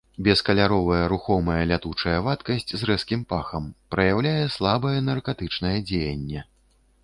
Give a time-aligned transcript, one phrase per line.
[0.25, 6.41] Бескаляровая рухомая лятучая вадкасць з рэзкім пахам, праяўляе слабае наркатычнае дзеянне.